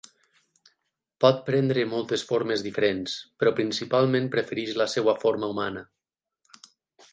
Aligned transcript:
Pot 1.25 1.43
prendre 1.49 1.83
moltes 1.91 2.23
formes 2.31 2.63
diferents, 2.69 3.15
però 3.43 3.53
principalment 3.61 4.33
prefereix 4.37 4.75
la 4.83 4.91
seva 4.97 5.17
forma 5.27 5.53
humana. 5.55 5.85